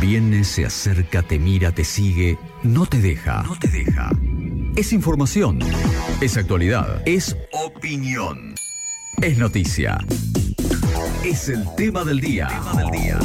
[0.00, 3.42] Viene, se acerca, te mira, te sigue, no te deja.
[3.42, 4.10] No te deja.
[4.76, 5.58] Es información.
[6.20, 7.02] Es actualidad.
[7.04, 8.54] Es opinión.
[9.20, 9.98] Es noticia.
[11.24, 12.46] Es el tema del día.
[12.46, 13.18] Tema del día.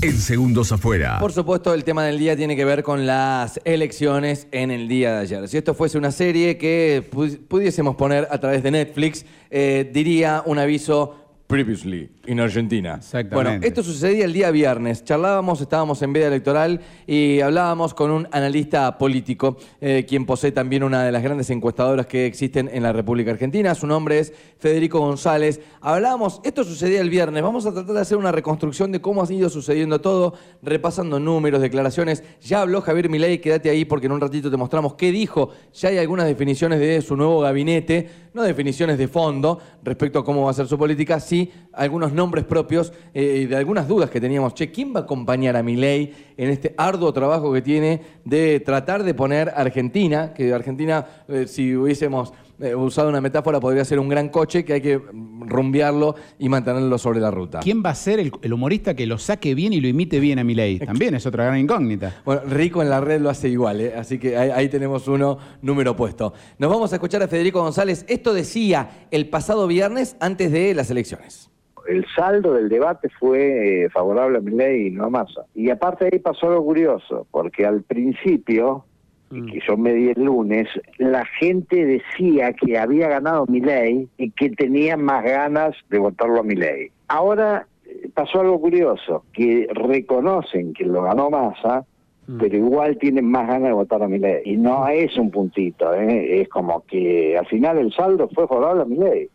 [0.00, 1.18] En segundos afuera.
[1.18, 5.14] Por supuesto, el tema del día tiene que ver con las elecciones en el día
[5.14, 5.48] de ayer.
[5.48, 7.04] Si esto fuese una serie que
[7.48, 11.19] pudiésemos poner a través de Netflix, eh, diría un aviso
[11.50, 12.94] Previously, en Argentina.
[12.98, 13.34] Exactamente.
[13.34, 15.02] Bueno, esto sucedía el día viernes.
[15.02, 20.84] Charlábamos, estábamos en veda electoral y hablábamos con un analista político, eh, quien posee también
[20.84, 23.74] una de las grandes encuestadoras que existen en la República Argentina.
[23.74, 25.60] Su nombre es Federico González.
[25.80, 27.42] Hablábamos, esto sucedía el viernes.
[27.42, 31.60] Vamos a tratar de hacer una reconstrucción de cómo ha ido sucediendo todo, repasando números,
[31.60, 32.22] declaraciones.
[32.40, 35.50] Ya habló Javier Milei, quédate ahí porque en un ratito te mostramos qué dijo.
[35.74, 40.44] Ya hay algunas definiciones de su nuevo gabinete no definiciones de fondo respecto a cómo
[40.44, 41.39] va a ser su política, sí
[41.72, 44.54] algunos nombres propios eh, de algunas dudas que teníamos.
[44.54, 49.02] Che, ¿quién va a acompañar a Milei en este arduo trabajo que tiene de tratar
[49.02, 54.08] de poner Argentina, que Argentina, eh, si hubiésemos eh, usado una metáfora, podría ser un
[54.08, 57.60] gran coche que hay que rumbearlo y mantenerlo sobre la ruta.
[57.60, 60.44] ¿Quién va a ser el, humorista que lo saque bien y lo imite bien a
[60.44, 60.78] Milei?
[60.78, 62.20] También es otra gran incógnita.
[62.24, 63.94] Bueno, Rico en la red lo hace igual, ¿eh?
[63.96, 66.32] así que ahí, tenemos uno número puesto.
[66.58, 68.04] Nos vamos a escuchar a Federico González.
[68.08, 71.50] Esto decía el pasado viernes antes de las elecciones
[71.88, 75.46] el saldo del debate fue eh, favorable a Milei y no a Massa.
[75.54, 78.84] Y aparte ahí pasó algo curioso, porque al principio.
[79.30, 84.30] Que yo me di el lunes, la gente decía que había ganado mi ley y
[84.32, 86.90] que tenía más ganas de votarlo a mi ley.
[87.06, 91.84] Ahora eh, pasó algo curioso, que reconocen que lo ganó Massa,
[92.26, 92.38] mm.
[92.38, 94.42] pero igual tienen más ganas de votar a mi ley.
[94.44, 96.40] Y no es un puntito, ¿eh?
[96.40, 99.28] es como que al final el saldo fue favorable a mi ley.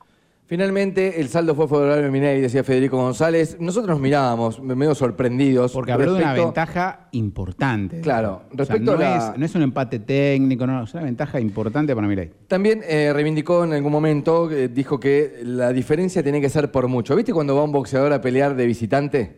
[0.47, 3.57] Finalmente, el saldo fue favorable a Minei, decía Federico González.
[3.59, 5.71] Nosotros nos mirábamos medio sorprendidos.
[5.71, 8.01] Porque habló de una ventaja importante.
[8.01, 11.95] Claro, respecto no a Es, no es un empate técnico, no, es una ventaja importante
[11.95, 12.31] para Milei.
[12.47, 16.87] También eh, reivindicó en algún momento, eh, dijo que la diferencia tiene que ser por
[16.87, 17.15] mucho.
[17.15, 19.37] ¿Viste cuando va un boxeador a pelear de visitante?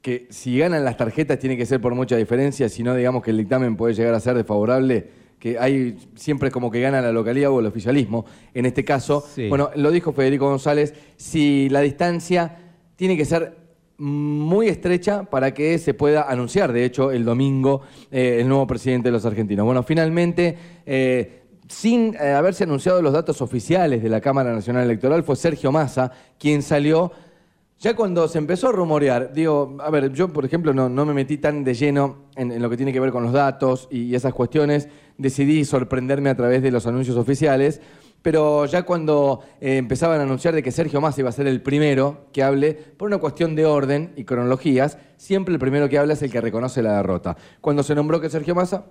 [0.00, 3.32] Que si ganan las tarjetas tiene que ser por mucha diferencia, si no, digamos que
[3.32, 7.50] el dictamen puede llegar a ser desfavorable que hay siempre como que gana la localidad
[7.50, 9.24] o el oficialismo, en este caso.
[9.48, 12.56] Bueno, lo dijo Federico González, si la distancia
[12.96, 13.56] tiene que ser
[13.98, 19.08] muy estrecha para que se pueda anunciar, de hecho, el domingo eh, el nuevo presidente
[19.08, 19.66] de los argentinos.
[19.66, 20.56] Bueno, finalmente,
[20.86, 25.72] eh, sin eh, haberse anunciado los datos oficiales de la Cámara Nacional Electoral, fue Sergio
[25.72, 27.10] Massa quien salió
[27.80, 31.38] ya cuando se empezó a rumorear, digo, a ver, yo por ejemplo no, me metí
[31.38, 34.88] tan de lleno en, lo que tiene que ver con los datos y, esas cuestiones,
[35.16, 37.80] decidí sorprenderme a través de los anuncios oficiales,
[38.20, 41.62] pero ya cuando eh, empezaban a anunciar de que Sergio Massa iba a ser el
[41.62, 46.14] primero que hable, por una cuestión de orden y cronologías, siempre el primero que habla
[46.14, 47.36] es el que reconoce la derrota.
[47.60, 48.86] Cuando se nombró que Sergio Massa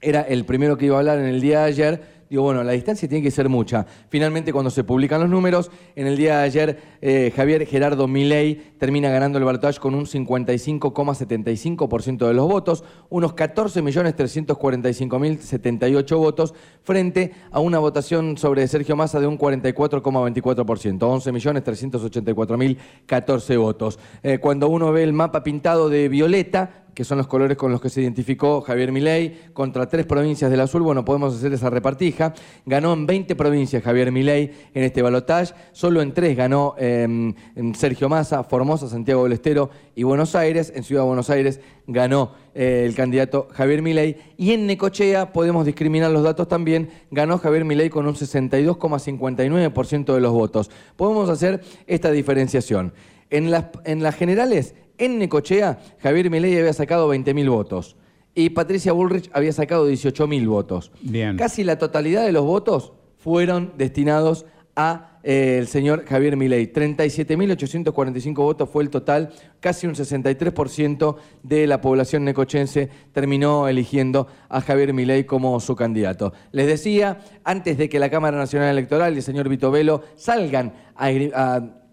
[0.00, 2.72] era el primero que iba a hablar en el día de ayer, digo, bueno, la
[2.72, 3.86] distancia tiene que ser mucha.
[4.08, 8.56] Finalmente, cuando se publican los números, en el día de ayer, eh, Javier Gerardo Milei
[8.78, 17.60] termina ganando el balotaje con un 55,75% de los votos, unos 14.345.078 votos, frente a
[17.60, 23.98] una votación sobre Sergio Massa de un 44,24%, 11.384.014 votos.
[24.22, 27.80] Eh, cuando uno ve el mapa pintado de violeta, que son los colores con los
[27.80, 32.34] que se identificó Javier Milei, contra tres provincias del azul, bueno, podemos hacer esa repartija.
[32.64, 37.34] Ganó en 20 provincias Javier Milei en este balotaje, solo en tres ganó em,
[37.74, 40.72] Sergio Massa, Formosa, Santiago del Estero y Buenos Aires.
[40.74, 45.66] En Ciudad de Buenos Aires ganó eh, el candidato Javier Milei y en Necochea, podemos
[45.66, 50.70] discriminar los datos también, ganó Javier Milei con un 62,59% de los votos.
[50.96, 52.92] Podemos hacer esta diferenciación.
[53.30, 57.96] En las, en las generales en Necochea, Javier Milei había sacado 20.000 votos
[58.34, 60.92] y Patricia Bullrich había sacado 18.000 votos.
[61.02, 61.36] Bien.
[61.36, 64.46] Casi la totalidad de los votos fueron destinados
[64.76, 66.72] a eh, el señor Javier Milei.
[66.72, 74.60] 37.845 votos fue el total, casi un 63% de la población necochense terminó eligiendo a
[74.60, 76.32] Javier Milei como su candidato.
[76.52, 80.74] Les decía, antes de que la Cámara Nacional Electoral y el señor Vito Velo salgan
[80.96, 81.83] a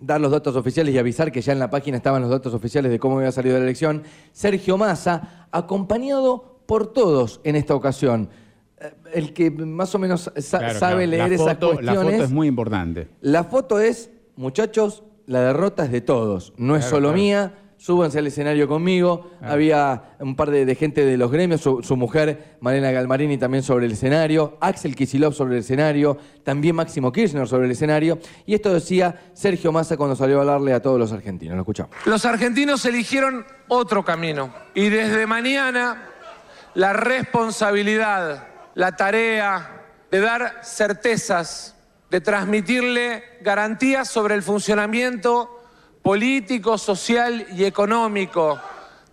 [0.00, 2.90] dar los datos oficiales y avisar que ya en la página estaban los datos oficiales
[2.90, 4.02] de cómo había salido la elección,
[4.32, 8.28] Sergio Massa, acompañado por todos en esta ocasión.
[8.80, 11.84] Eh, el que más o menos sabe leer esas cuestiones.
[11.84, 13.08] La foto es muy importante.
[13.20, 16.52] La foto es, muchachos, la derrota es de todos.
[16.56, 19.30] No es solo mía, súbanse al escenario conmigo.
[19.40, 19.52] Ah.
[19.52, 23.62] Había un par de, de gente de los gremios, su, su mujer, Malena Galmarini, también
[23.62, 28.18] sobre el escenario, Axel Kisilov sobre el escenario, también Máximo Kirchner sobre el escenario.
[28.44, 31.54] Y esto decía Sergio Massa cuando salió a hablarle a todos los argentinos.
[31.54, 31.96] Lo escuchamos.
[32.04, 36.08] Los argentinos eligieron otro camino y desde mañana
[36.74, 41.76] la responsabilidad, la tarea de dar certezas,
[42.10, 45.57] de transmitirle garantías sobre el funcionamiento
[46.02, 48.60] político, social y económico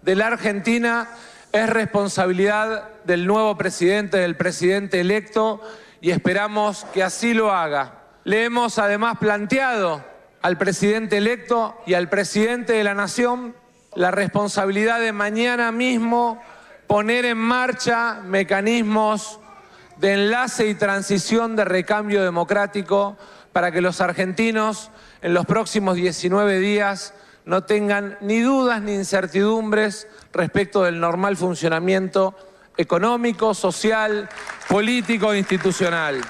[0.02, 1.10] de la Argentina
[1.52, 5.62] es responsabilidad del nuevo presidente, del presidente electo
[6.02, 8.04] y esperamos que así lo haga.
[8.24, 10.04] Le hemos además planteado
[10.42, 13.56] al presidente electo y al presidente de la Nación
[13.96, 16.42] la responsabilidad de mañana mismo
[16.88, 19.40] poner en marcha mecanismos
[19.98, 23.18] de enlace y transición de recambio democrático
[23.54, 24.92] para que los argentinos
[25.26, 32.36] en los próximos 19 días no tengan ni dudas ni incertidumbres respecto del normal funcionamiento
[32.78, 34.30] económico, social,
[34.70, 36.22] político e institucional.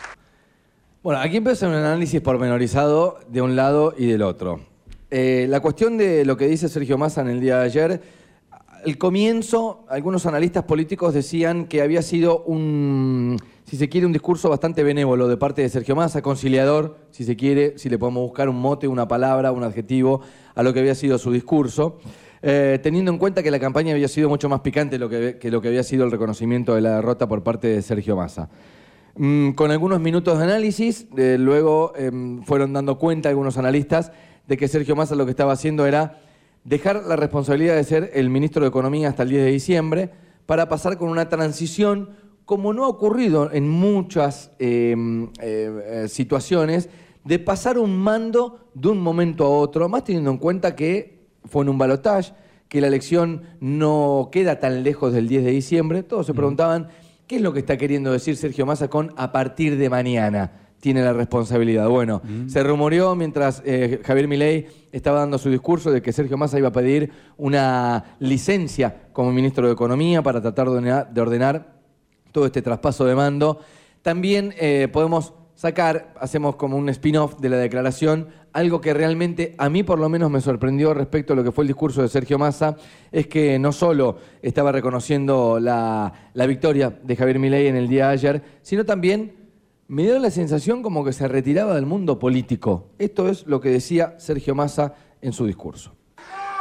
[1.04, 4.62] Bueno, aquí empieza un análisis pormenorizado de un lado y del otro.
[5.12, 8.02] Eh, la cuestión de lo que dice Sergio Massa en el día de ayer,
[8.86, 14.48] al comienzo, algunos analistas políticos decían que había sido un, si se quiere, un discurso
[14.50, 18.48] bastante benévolo de parte de Sergio Massa, conciliador, si se quiere, si le podemos buscar
[18.48, 20.22] un mote, una palabra, un adjetivo
[20.54, 21.98] a lo que había sido su discurso,
[22.44, 25.62] eh, teniendo en cuenta que la campaña había sido mucho más picante lo que, lo
[25.62, 28.50] que había sido el reconocimiento de la derrota por parte de Sergio Massa.
[29.16, 34.12] Mm, con algunos minutos de análisis, eh, luego em, fueron dando cuenta algunos analistas
[34.48, 36.22] de que Sergio Massa lo que estaba haciendo era
[36.66, 40.10] dejar la responsabilidad de ser el ministro de Economía hasta el 10 de diciembre
[40.46, 42.10] para pasar con una transición,
[42.46, 46.90] como no ha ocurrido en muchas em, eh, eh, situaciones,
[47.24, 51.64] de pasar un mando de un momento a otro, más teniendo en cuenta que fue
[51.64, 52.34] en un balotaje,
[52.68, 56.04] que la elección no queda tan lejos del 10 de diciembre.
[56.04, 56.90] Todos se preguntaban,
[57.28, 60.62] ¿qué es lo que está queriendo decir Sergio Massa con a partir de mañana?
[60.86, 61.90] tiene la responsabilidad.
[61.90, 66.60] Bueno, se rumoreó mientras eh, Javier Milei estaba dando su discurso de que Sergio Massa
[66.60, 71.75] iba a pedir una licencia como ministro de Economía para tratar de ordenar
[72.36, 73.62] todo este traspaso de mando.
[74.02, 79.70] También eh, podemos sacar, hacemos como un spin-off de la declaración, algo que realmente a
[79.70, 82.38] mí por lo menos me sorprendió respecto a lo que fue el discurso de Sergio
[82.38, 82.76] Massa,
[83.10, 88.08] es que no solo estaba reconociendo la, la victoria de Javier Milei en el día
[88.08, 89.34] de ayer, sino también
[89.88, 92.90] me dio la sensación como que se retiraba del mundo político.
[93.00, 95.96] Esto es lo que decía Sergio Massa en su discurso.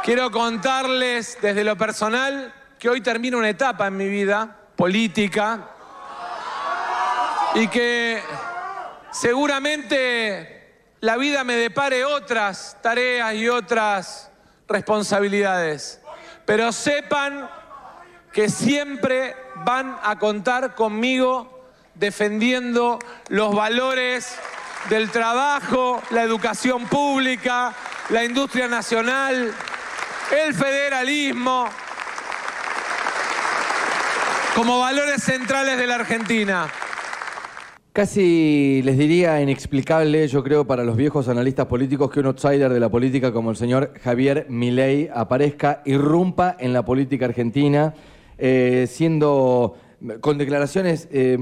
[0.05, 5.69] Quiero contarles desde lo personal que hoy termino una etapa en mi vida política
[7.55, 8.21] y que
[9.11, 10.55] seguramente
[10.99, 14.31] la vida me depare otras tareas y otras
[14.67, 16.01] responsabilidades.
[16.45, 17.49] Pero sepan
[18.33, 22.99] que siempre van a contar conmigo defendiendo
[23.29, 24.37] los valores
[24.89, 27.73] del trabajo, la educación pública,
[28.09, 29.53] la industria nacional,
[30.31, 31.69] el federalismo,
[34.55, 36.67] como valores centrales de la Argentina.
[37.91, 42.79] Casi les diría inexplicable, yo creo, para los viejos analistas políticos que un outsider de
[42.79, 47.93] la política como el señor Javier Milei aparezca, irrumpa en la política argentina,
[48.37, 49.77] eh, siendo
[50.19, 51.37] con declaraciones eh,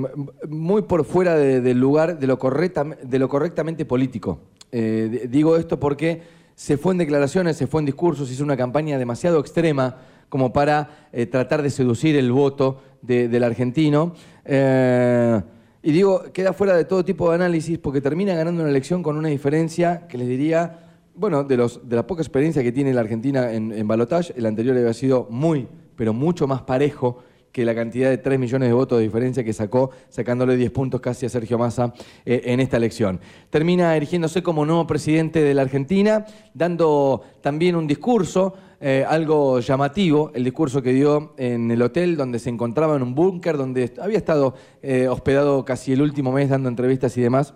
[0.48, 4.40] muy por fuera de- del lugar de lo, correctamente político.
[4.72, 6.22] Eh, digo esto porque
[6.56, 9.98] se fue en declaraciones, se fue en discursos, hizo una campaña demasiado extrema
[10.30, 14.14] como para eh, tratar de seducir el voto de- del argentino.
[14.46, 15.42] Eh,
[15.82, 19.18] y digo, queda fuera de todo tipo de análisis porque termina ganando una elección con
[19.18, 20.80] una diferencia que les diría,
[21.16, 24.46] bueno, de, los, de la poca experiencia que tiene la Argentina en, en balotaje, el
[24.46, 27.20] anterior había sido muy, pero mucho más parejo
[27.54, 31.00] que la cantidad de 3 millones de votos de diferencia que sacó, sacándole 10 puntos
[31.00, 31.94] casi a Sergio Massa
[32.26, 33.22] eh, en esta elección.
[33.50, 40.32] Termina erigiéndose como nuevo presidente de la Argentina, dando también un discurso, eh, algo llamativo,
[40.34, 44.18] el discurso que dio en el hotel donde se encontraba en un búnker, donde había
[44.18, 47.54] estado eh, hospedado casi el último mes dando entrevistas y demás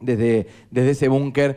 [0.00, 1.56] desde, desde ese búnker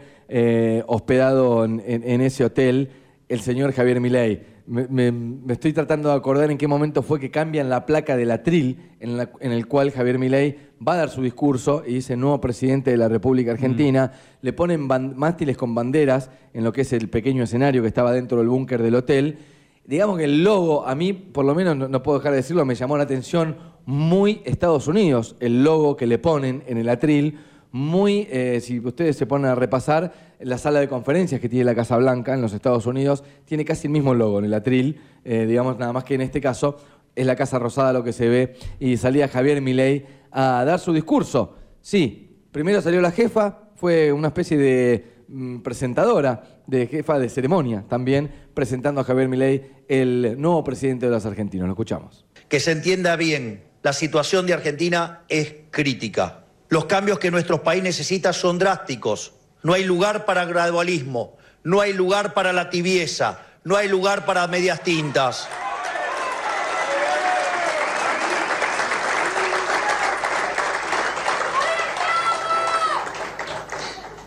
[0.88, 2.90] hospedado en, en- en ese hotel,
[3.30, 4.53] el señor Javier Milei.
[4.66, 8.16] Me, me- me estoy tratando de acordar en qué momento fue que cambian la placa
[8.16, 10.56] del atril en, la- en el cual Javier Milei
[10.86, 14.12] va a dar su discurso y dice nuevo presidente de la República Argentina.
[14.42, 18.38] Le ponen mástiles con banderas en lo que es el pequeño escenario que estaba dentro
[18.38, 19.38] del búnker del hotel.
[19.86, 22.64] Digamos que el logo, a mí, por lo menos no, no puedo dejar de decirlo,
[22.64, 27.38] me llamó la atención muy Estados Unidos, el logo que le ponen en el atril,
[27.74, 31.74] muy, eh, si ustedes se ponen a repasar, la sala de conferencias que tiene la
[31.74, 35.48] Casa Blanca en los Estados Unidos tiene casi el mismo logo en el atril, eh,
[35.48, 36.78] digamos, nada más que en este caso
[37.16, 40.94] es la Casa Rosada lo que se ve, y salía Javier Milei a dar su
[40.94, 41.56] discurso.
[41.82, 47.86] Sí, primero salió la jefa, fue una especie de mm, presentadora, de jefa de ceremonia
[47.90, 51.66] también, presentando a Javier Milei, el nuevo presidente de los argentinos.
[51.66, 52.24] Lo escuchamos.
[52.48, 56.43] Que se entienda bien, la situación de Argentina es crítica.
[56.74, 59.34] Los cambios que nuestro país necesita son drásticos.
[59.62, 64.48] No hay lugar para gradualismo, no hay lugar para la tibieza, no hay lugar para
[64.48, 65.48] medias tintas.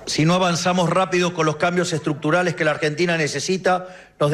[0.07, 3.89] Si no avanzamos rápido con los cambios estructurales que la Argentina necesita,
[4.21, 4.31] nos,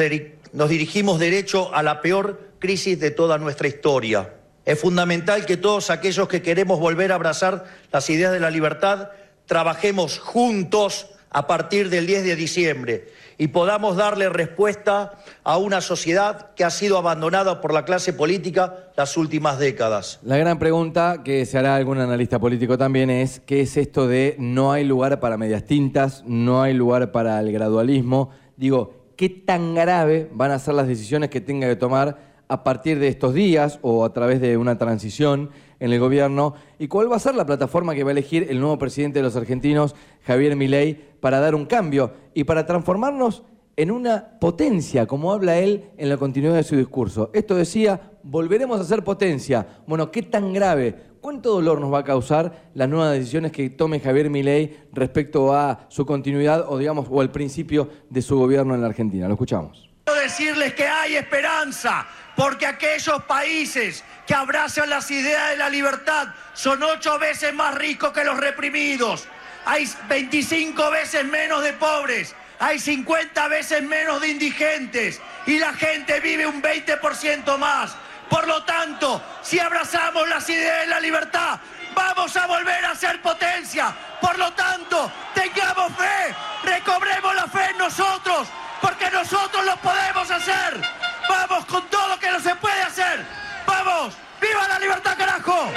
[0.51, 4.42] nos, dirigimos derecho a la peor crisis de toda nuestra historia.
[4.65, 9.09] Es fundamental que todos aquellos que queremos volver a abrazar las ideas de la libertad
[9.45, 16.53] trabajemos juntos a partir del 10 de diciembre y podamos darle respuesta a una sociedad
[16.55, 20.19] que ha sido abandonada por la clase política las últimas décadas.
[20.23, 24.35] La gran pregunta que se hará algún analista político también es, ¿qué es esto de
[24.39, 28.29] no hay lugar para medias tintas, no hay lugar para el gradualismo?
[28.55, 32.99] Digo, ¿qué tan grave van a ser las decisiones que tenga que tomar a partir
[32.99, 37.15] de estos días o a través de una transición en el gobierno y cuál va
[37.15, 39.95] a ser la plataforma que va a elegir el nuevo presidente de los argentinos,
[40.25, 43.43] Javier Milei, para dar un cambio y para transformarnos
[43.75, 47.31] en una potencia, como habla él en la continuidad de su discurso.
[47.33, 49.65] Esto decía, volveremos a ser potencia.
[49.87, 50.95] Bueno, ¿qué tan grave?
[51.21, 55.85] ¿Cuánto dolor nos va a causar las nuevas decisiones que tome Javier Milei respecto a
[55.87, 59.27] su continuidad o digamos o al principio de su gobierno en la Argentina?
[59.27, 59.89] Lo escuchamos.
[60.03, 66.29] Quiero decirles que hay esperanza, porque aquellos países que abrazan las ideas de la libertad
[66.53, 69.27] son ocho veces más ricos que los reprimidos.
[69.65, 76.19] Hay 25 veces menos de pobres, hay 50 veces menos de indigentes y la gente
[76.19, 77.95] vive un 20% más.
[78.29, 81.59] Por lo tanto, si abrazamos las ideas de la libertad,
[81.93, 83.93] vamos a volver a ser potencia.
[84.19, 88.47] Por lo tanto, tengamos fe, recobremos la fe en nosotros,
[88.81, 91.02] porque nosotros lo podemos hacer.
[91.29, 93.25] Vamos con todo que no se puede hacer.
[93.65, 94.15] Vamos.
[94.41, 95.69] ¡Viva la libertad, carajo!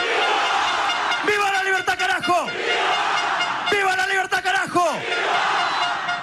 [1.24, 2.46] ¡Viva la libertad, carajo!
[3.70, 4.86] ¡Viva la libertad, carajo!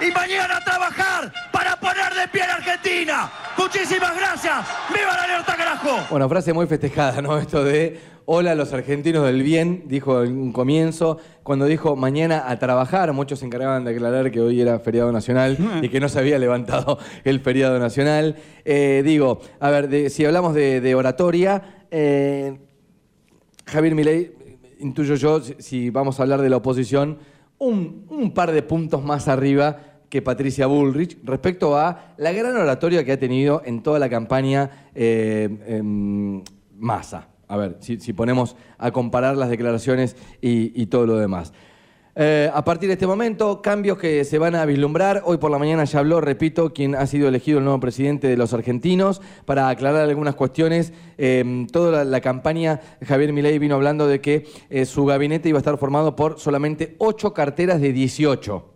[0.02, 3.32] Y mañana a trabajar para poner de pie a la Argentina.
[3.56, 4.66] Muchísimas gracias.
[4.94, 6.06] ¡Viva la libertad, carajo!
[6.10, 7.38] Bueno, frase muy festejada, ¿no?
[7.38, 11.18] Esto de Hola a los argentinos del bien, dijo en un comienzo.
[11.44, 15.58] Cuando dijo mañana a trabajar, muchos se encargaban de aclarar que hoy era feriado nacional
[15.82, 18.38] y que no se había levantado el feriado nacional.
[18.64, 22.60] Eh, digo, a ver, si hablamos de, oratoria, eh,
[23.66, 24.32] Javier Milei,
[24.80, 27.18] intuyo yo, si vamos a hablar de la oposición,
[27.58, 33.12] un, par de puntos más arriba que Patricia Bullrich respecto a la gran oratoria que
[33.12, 35.82] ha tenido en toda la campaña eh,
[36.78, 41.54] Massa a ver, si, ponemos a comparar las declaraciones y, todo lo demás.
[42.16, 45.24] Eh, a partir de este momento, cambios que se van a vislumbrar.
[45.26, 48.38] Hoy por la mañana ya habló, repito, quien ha sido elegido el nuevo presidente de
[48.38, 50.94] los argentinos para aclarar algunas cuestiones.
[51.18, 55.62] Eh, toda la, campaña, Javier Milei vino hablando de que eh, su gabinete iba a
[55.62, 58.74] estar formado por solamente ocho carteras de 18.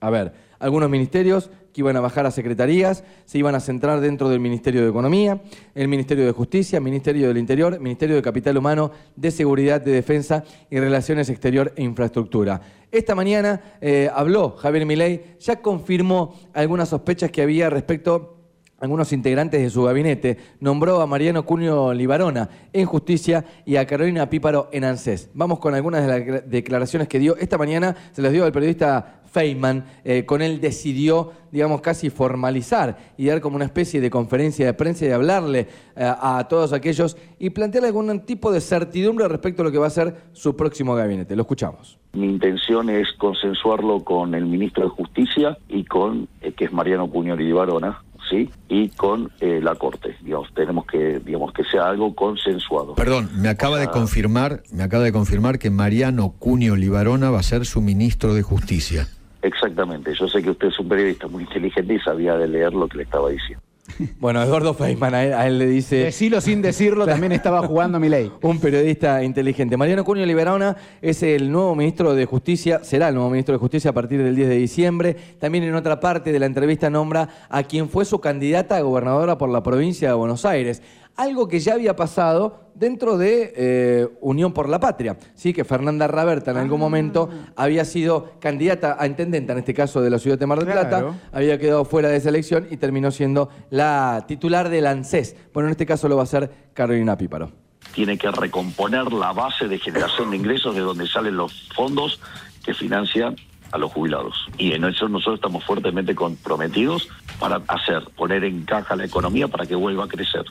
[0.00, 4.40] A ver, algunos ministerios iban a bajar a secretarías, se iban a centrar dentro del
[4.40, 5.40] Ministerio de Economía,
[5.74, 10.44] el Ministerio de Justicia, Ministerio del Interior, Ministerio de Capital Humano, de Seguridad, de Defensa
[10.70, 12.60] y Relaciones Exterior e Infraestructura.
[12.90, 18.37] Esta mañana eh, habló Javier Milei, ya confirmó algunas sospechas que había respecto
[18.80, 24.30] algunos integrantes de su gabinete, nombró a Mariano Cunio Libarona en Justicia y a Carolina
[24.30, 25.30] Píparo en ANSES.
[25.34, 29.18] Vamos con algunas de las declaraciones que dio esta mañana, se las dio al periodista
[29.30, 34.64] Feynman, eh, con él decidió, digamos, casi formalizar y dar como una especie de conferencia
[34.64, 35.60] de prensa y hablarle
[35.96, 39.86] eh, a todos aquellos y plantearle algún tipo de certidumbre respecto a lo que va
[39.86, 41.36] a ser su próximo gabinete.
[41.36, 41.98] Lo escuchamos.
[42.14, 47.10] Mi intención es consensuarlo con el ministro de Justicia y con, eh, que es Mariano
[47.10, 48.50] Cunio Libarona, ¿sí?
[48.68, 50.16] y con eh, la Corte.
[50.22, 52.94] Digamos, tenemos que, digamos, que sea algo consensuado.
[52.94, 57.42] Perdón, me acaba de confirmar, me acaba de confirmar que Mariano Cunio Libarona va a
[57.42, 59.08] ser su ministro de Justicia.
[59.42, 62.88] Exactamente, yo sé que usted es un periodista muy inteligente y sabía de leer lo
[62.88, 63.62] que le estaba diciendo.
[64.20, 65.96] Bueno, Eduardo Feynman a él, le dice...
[65.96, 68.30] Decirlo sin decirlo, también estaba jugando mi ley.
[68.42, 69.76] Un periodista inteligente.
[69.76, 73.90] Mariano Cunio Liberona es el nuevo ministro de Justicia, será el nuevo ministro de Justicia
[73.90, 75.16] a partir del 10 de diciembre.
[75.38, 79.38] También en otra parte de la entrevista nombra a quien fue su candidata a gobernadora
[79.38, 80.82] por la provincia de Buenos Aires.
[81.18, 86.06] Algo que ya había pasado dentro de eh, Unión por la Patria, sí, que Fernanda
[86.06, 90.38] Raberta en algún momento había sido candidata a intendenta, en este caso de la ciudad
[90.38, 91.14] de Mar del Plata, Claro.
[91.32, 95.34] había quedado fuera de esa elección y terminó siendo la titular del ANSES.
[95.52, 97.50] Bueno, en este caso lo va a ser Carolina Píparo.
[97.92, 102.20] Tiene que recomponer la base de generación de ingresos de donde salen los fondos
[102.64, 103.34] que financian
[103.72, 104.48] a los jubilados.
[104.56, 107.08] Y en eso nosotros estamos fuertemente comprometidos
[107.38, 110.44] para hacer, poner en caja la economía para que vuelva a crecer.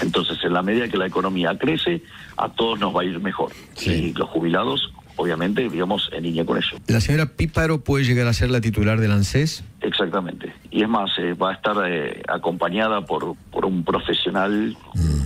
[0.00, 2.02] Entonces, en la medida que la economía crece,
[2.36, 3.52] a todos nos va a ir mejor.
[3.74, 3.90] Sí.
[3.90, 6.76] Y los jubilados, obviamente, digamos, en línea con eso.
[6.86, 9.64] ¿La señora Píparo puede llegar a ser la titular del ANSES?
[9.80, 10.52] Exactamente.
[10.70, 14.76] Y es más, eh, va a estar eh, acompañada por, por un profesional,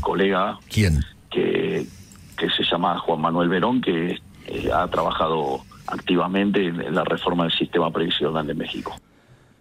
[0.00, 1.04] colega, ¿Quién?
[1.30, 1.86] que,
[2.36, 7.52] que se llama Juan Manuel Verón, que eh, ha trabajado activamente en, la reforma del
[7.52, 8.96] sistema previsional de México.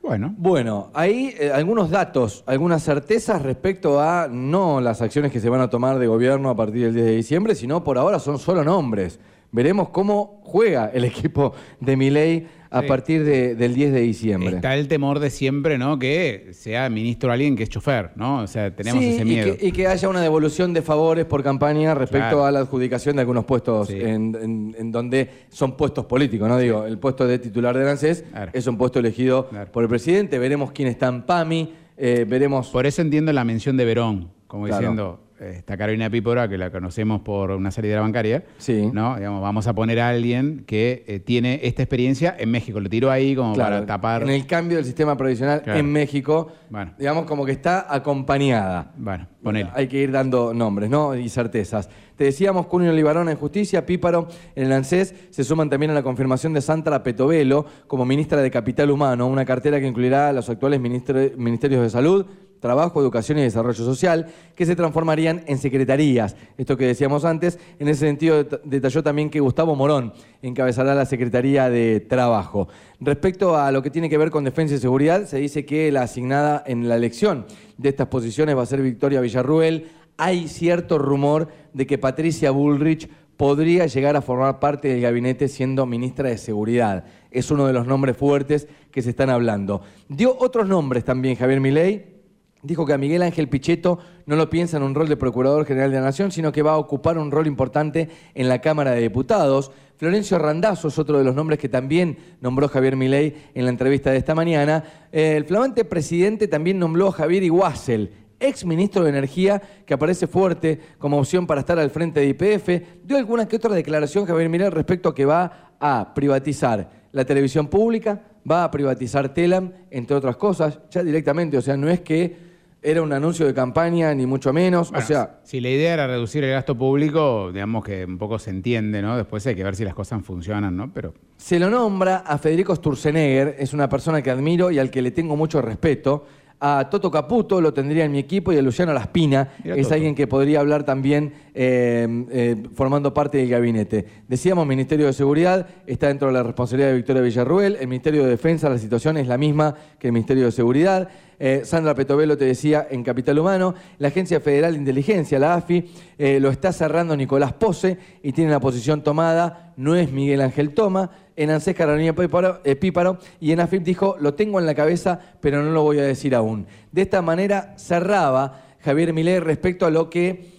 [0.01, 5.49] Bueno, Bueno, hay eh, algunos datos, algunas certezas respecto a no las acciones que se
[5.49, 8.39] van a tomar de gobierno a partir del 10 de diciembre, sino por ahora son
[8.39, 9.19] solo nombres.
[9.51, 12.87] Veremos cómo juega el equipo de Milei a Sí.
[12.87, 14.55] partir de- del 10 de diciembre.
[14.55, 15.97] está el temor de siempre, ¿no?
[15.99, 18.39] Que sea ministro alguien que es chofer, ¿no?
[18.41, 19.57] O sea, tenemos Sí, ese y miedo.
[19.57, 22.45] que, y que haya una devolución de favores por campaña respecto Claro.
[22.45, 23.99] a la adjudicación de algunos puestos Sí.
[23.99, 26.57] en, en- en donde son puestos políticos, ¿no?
[26.57, 28.51] Digo, el puesto de titular de ANSES Claro.
[28.53, 29.71] es un puesto elegido Claro.
[29.71, 30.39] por el presidente.
[30.39, 34.67] Veremos quién está en PAMI, eh, veremos Por eso entiendo la mención de Verón, como
[34.67, 38.89] diciendo, está Carolina Pípora, que la conocemos por una salida bancaria, Sí.
[38.93, 39.15] ¿no?
[39.17, 42.79] Digamos, vamos a poner a alguien que eh, tiene esta experiencia en México.
[42.79, 44.23] Lo tiro ahí como Claro, para tapar.
[44.23, 45.79] En el cambio del sistema provisional Claro.
[45.79, 46.93] en México, Bueno.
[46.97, 48.91] digamos como que está acompañada.
[48.97, 49.69] Bueno, ponele.
[49.73, 51.15] Hay que ir dando nombres, ¿no?
[51.15, 51.89] Y certezas.
[52.15, 56.01] Te decíamos, Cunio Libarón en Justicia, Píparo en el ANSES, se suman también a la
[56.01, 60.49] confirmación de Sandra Petovelo como ministra de Capital Humano, una cartera que incluirá a los
[60.49, 62.25] actuales ministerios de Salud,
[62.59, 66.35] Trabajo, Educación y Desarrollo Social, que se transformarían en secretarías.
[66.57, 71.05] Esto que decíamos antes, en ese sentido det- detalló también que Gustavo Morón encabezará la
[71.05, 72.67] Secretaría de Trabajo.
[72.99, 76.01] Respecto a lo que tiene que ver con defensa y seguridad, se dice que la
[76.03, 77.45] asignada en la elección
[77.77, 79.89] de estas posiciones va a ser Victoria Villarruel.
[80.17, 85.85] Hay cierto rumor de que Patricia Bullrich podría llegar a formar parte del gabinete siendo
[85.85, 87.05] ministra de Seguridad.
[87.29, 89.81] Es uno de los nombres fuertes que se están hablando.
[90.09, 92.16] Dio otros nombres también Javier Milei.
[92.63, 95.91] Dijo que a Miguel Ángel Pichetto no lo piensa en un rol de Procurador General
[95.91, 99.01] de la Nación, sino que va a ocupar un rol importante en la Cámara de
[99.01, 99.71] Diputados.
[99.97, 104.11] Florencio Randazzo es otro de los nombres que también nombró Javier Milei en la entrevista
[104.11, 104.83] de esta mañana.
[105.11, 110.79] El flamante presidente también nombró a Javier Iguasel, ex ministro de Energía, que aparece fuerte
[110.97, 113.03] como opción para estar al frente de IPF.
[113.03, 117.67] Dio alguna que otra declaración Javier Milei respecto a que va a privatizar la televisión
[117.67, 121.57] pública, va a privatizar Telam, entre otras cosas, ya directamente.
[121.57, 122.46] O sea, no es que
[122.89, 124.91] era un anuncio de campaña, ni mucho menos.
[124.91, 128.39] Bueno, o sea, si la idea era reducir el gasto público, digamos que un poco
[128.39, 129.17] se entiende, ¿no?
[129.17, 130.93] Después hay que ver si las cosas funcionan, ¿no?
[130.93, 135.01] Pero Se lo nombra a Federico Sturzenegger, es una persona que admiro y al que
[135.01, 136.25] le tengo mucho respeto.
[136.59, 139.93] A Toto Caputo lo tendría en mi equipo y a Luciano Laspina Mira es Toto.
[139.93, 144.05] alguien que podría hablar también eh, eh, formando parte del gabinete.
[144.27, 148.29] Decíamos, Ministerio de Seguridad está dentro de la responsabilidad de Victoria Villarruel, el Ministerio de
[148.29, 151.09] Defensa, la situación es la misma que el Ministerio de Seguridad.
[151.39, 155.91] Eh, Sandra Petovelo te decía en Capital Humano, la Agencia Federal de Inteligencia, la AFI,
[156.17, 160.73] eh, lo está cerrando Nicolás Pose y tiene la posición tomada, no es Miguel Ángel
[160.73, 164.73] Toma, en ANSES Carolina Píparo, eh, Píparo y en AFIP dijo, lo tengo en la
[164.73, 166.65] cabeza, pero no lo voy a decir aún.
[166.91, 170.53] De esta manera cerraba Javier Milei respecto a lo que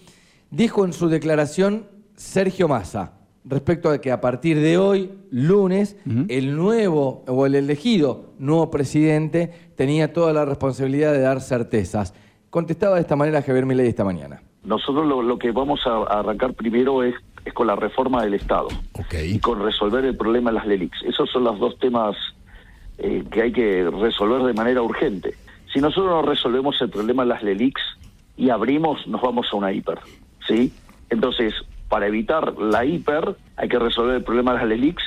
[0.50, 3.17] dijo en su declaración Sergio Massa,
[3.48, 5.96] respecto a que a partir de hoy, lunes,
[6.28, 12.14] el nuevo o el elegido nuevo presidente tenía toda la responsabilidad de dar certezas.
[12.50, 14.42] Contestaba de esta manera Javier Milei esta mañana.
[14.64, 18.34] Nosotros lo, lo que vamos a, a arrancar primero es, es con la reforma del
[18.34, 19.14] Estado Ok.
[19.26, 21.02] y con resolver el problema de las LELIX.
[21.04, 22.16] Esos son los dos temas
[22.98, 25.34] eh, que hay que resolver de manera urgente.
[25.72, 27.80] Si nosotros no resolvemos el problema de las LELIX
[28.36, 29.98] y abrimos, nos vamos a una hiper.
[30.46, 30.72] ¿sí?
[31.10, 31.54] Entonces,
[31.88, 35.02] para evitar la hiper, hay que resolver el problema de las LELIX.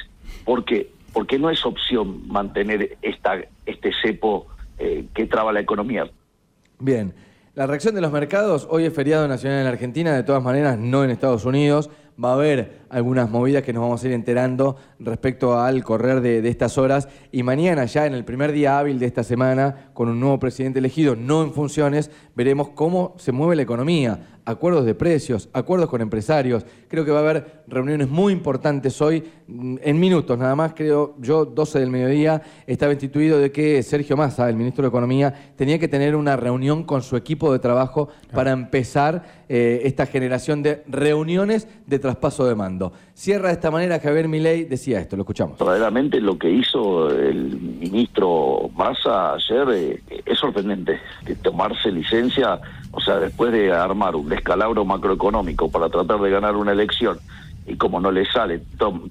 [0.45, 0.91] ¿Por qué?
[1.13, 4.47] Porque no es opción mantener esta, este cepo
[4.79, 6.09] eh, que traba la economía.
[6.79, 7.13] Bien,
[7.53, 11.03] la reacción de los mercados, hoy es feriado nacional en Argentina, de todas maneras no
[11.03, 11.89] en Estados Unidos,
[12.23, 16.41] va a haber algunas movidas que nos vamos a ir enterando respecto al correr de,
[16.41, 17.07] de estas horas.
[17.31, 20.79] Y mañana, ya en el primer día hábil de esta semana, con un nuevo presidente
[20.79, 26.01] elegido, no en funciones, veremos cómo se mueve la economía acuerdos de precios, acuerdos con
[26.01, 26.65] empresarios.
[26.87, 31.15] Creo que va a haber reuniones muy importantes hoy, mm, en minutos nada más, creo
[31.19, 35.79] yo, 12 del mediodía, estaba instituido de que Sergio Massa, el ministro de Economía, tenía
[35.79, 40.83] que tener una reunión con su equipo de trabajo para empezar eh, esta generación de
[40.87, 42.93] reuniones de traspaso de mando.
[43.13, 45.57] Cierra de esta manera Javier Milei, decía esto, lo escuchamos.
[45.57, 52.59] Verdaderamente lo que hizo el ministro Massa ayer eh, es sorprendente, de tomarse licencia,
[52.91, 57.17] o sea, después de armar un descalabro macroeconómico para tratar de ganar una elección
[57.65, 58.61] y como no le sale,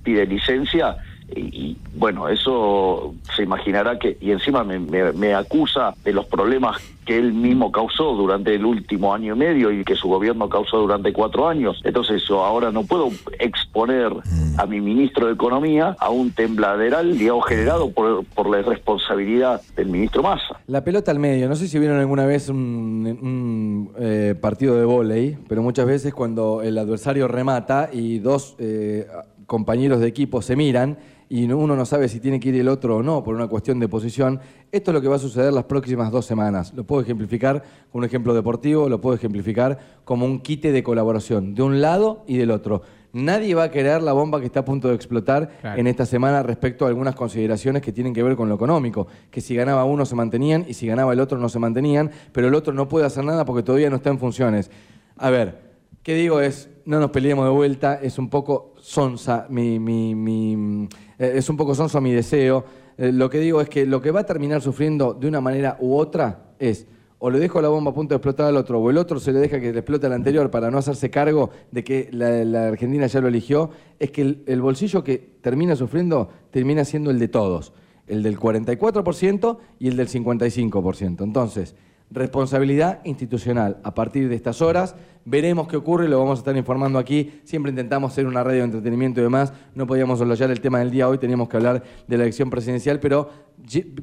[0.03, 0.97] pide licencia
[1.35, 7.19] y, bueno, eso se imaginará que, y encima me, me, acusa de los problemas que
[7.19, 11.13] él mismo causó durante el último año y medio y que su gobierno causó durante
[11.13, 11.81] cuatro años.
[11.85, 14.13] Entonces yo ahora no puedo exponer
[14.59, 19.89] a mi ministro de Economía a un tembladeral, digamos, generado por, por la irresponsabilidad del
[19.89, 20.61] ministro Massa.
[20.67, 25.39] La pelota al medio, no sé si vieron alguna vez un, eh, partido de vóley,
[25.49, 29.07] pero muchas veces cuando el adversario remata y dos eh,
[29.47, 30.97] compañeros de equipo se miran,
[31.33, 33.79] y uno no sabe si tiene que ir el otro o no por una cuestión
[33.79, 34.41] de posición,
[34.73, 36.75] esto es lo que va a suceder las próximas dos semanas.
[36.75, 37.63] Lo puedo ejemplificar
[37.93, 42.25] con un ejemplo deportivo, lo puedo ejemplificar como un quite de colaboración, de un lado
[42.27, 42.83] y del otro.
[43.13, 46.43] Nadie va a querer la bomba que está a punto de explotar en esta semana
[46.43, 50.05] respecto a algunas consideraciones que tienen que ver con lo económico, que si ganaba uno
[50.07, 53.07] se mantenían y si ganaba el otro no se mantenían, pero el otro no puede
[53.07, 54.69] hacer nada porque todavía no está en funciones.
[55.17, 55.70] A ver,
[56.03, 60.89] ¿qué digo es, no nos peleemos de vuelta, es un poco sonsa mi, mi, mi
[61.19, 62.65] eh, es un poco sonso mi deseo.
[62.97, 65.77] Eh, lo que digo es que lo que va a terminar sufriendo de una manera
[65.81, 66.87] u otra es
[67.23, 69.33] o le dejo la bomba a punto de explotar al otro, o el otro se
[69.33, 73.07] le deja que le explote al anterior para no hacerse cargo de que la, Argentina
[73.07, 77.75] ya lo eligió, es que el, bolsillo que termina sufriendo termina siendo el de todos,
[78.07, 81.23] el del 44% y el del 55%.
[81.23, 81.75] Entonces,
[82.11, 83.79] responsabilidad institucional.
[83.85, 87.41] A partir de estas horas veremos qué ocurre, lo vamos a estar informando aquí.
[87.45, 89.53] Siempre intentamos ser una radio de entretenimiento y demás.
[89.75, 93.01] No podíamos soslayar el tema del día hoy, teníamos que hablar de la elección presidencial,
[93.01, 93.31] pero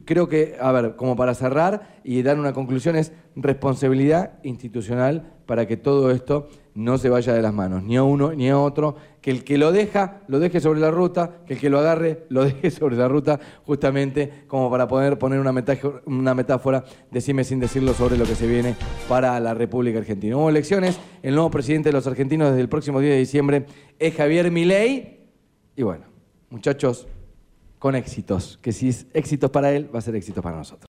[0.06, 5.66] creo que, a ver, como para cerrar y dar una conclusión, es responsabilidad institucional para
[5.66, 8.96] que todo esto no se vaya de las manos, ni a uno ni a otro,
[9.20, 12.26] que el que lo deja, lo deje sobre la ruta, que el que lo agarre,
[12.30, 17.44] lo deje sobre la ruta, justamente como para poder poner una metáfora, una metáfora decime
[17.44, 18.76] sin decirlo, sobre lo que se viene
[19.10, 20.38] para la República Argentina.
[20.38, 23.66] Hubo elecciones, el nuevo presidente de los argentinos desde el próximo 10 de diciembre
[23.98, 25.26] es Javier Milei,
[25.76, 26.06] y bueno,
[26.52, 27.08] muchachos,
[27.80, 30.86] con éxitos, que si es éxitos para él, va a ser éxitos para nosotros.